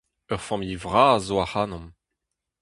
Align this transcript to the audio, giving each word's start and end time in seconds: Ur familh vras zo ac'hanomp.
Ur 0.33 0.39
familh 0.47 0.81
vras 0.83 1.21
zo 1.27 1.35
ac'hanomp. 1.45 1.89